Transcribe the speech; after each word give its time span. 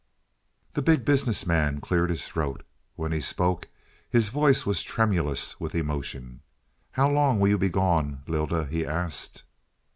The 0.73 0.81
Big 0.81 1.05
Business 1.05 1.45
Man 1.45 1.79
cleared 1.79 2.09
his 2.09 2.27
throat. 2.27 2.63
When 2.95 3.11
he 3.11 3.21
spoke 3.21 3.67
his 4.09 4.29
voice 4.29 4.65
was 4.65 4.81
tremulous 4.81 5.59
with 5.59 5.75
emotion. 5.75 6.41
"How 6.93 7.07
long 7.07 7.39
will 7.39 7.49
you 7.49 7.57
be 7.59 7.69
gone 7.69 8.23
Lylda?" 8.25 8.65
he 8.65 8.83
asked. 8.83 9.43